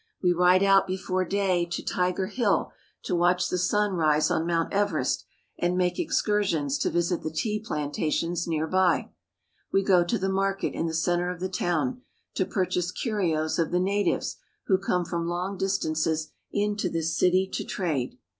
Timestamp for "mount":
4.47-4.73